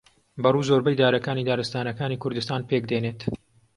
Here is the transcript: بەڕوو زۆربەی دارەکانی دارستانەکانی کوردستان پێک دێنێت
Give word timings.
بەڕوو 0.43 0.67
زۆربەی 0.69 0.99
دارەکانی 1.01 1.47
دارستانەکانی 1.49 2.21
کوردستان 2.23 2.61
پێک 2.69 2.83
دێنێت 2.91 3.19